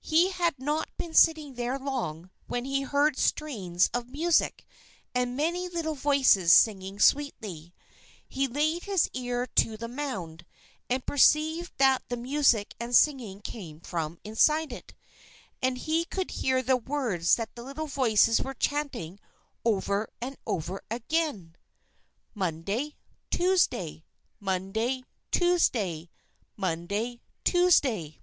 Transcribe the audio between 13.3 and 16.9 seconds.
came from inside it. And he could hear the